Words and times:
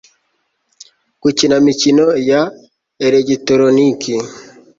gukina 1.21 1.55
imikino 1.61 2.05
ya 2.29 2.41
elegitoroniki 3.05 4.15